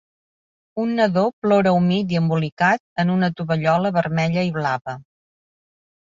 [0.83, 4.97] Un nadó plora humit i embolicat en una tovallola vermella i blava.